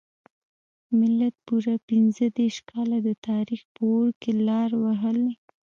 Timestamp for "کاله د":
2.71-3.09